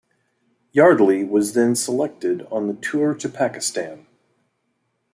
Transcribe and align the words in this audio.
Yardley 0.71 1.23
was 1.23 1.53
then 1.53 1.75
selected 1.75 2.41
on 2.51 2.65
the 2.65 2.73
tour 2.73 3.13
to 3.13 3.29
Pakistan. 3.29 4.07